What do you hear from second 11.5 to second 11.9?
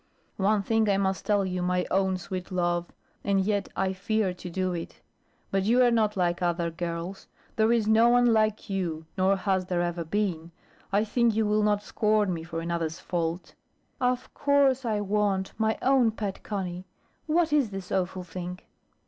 not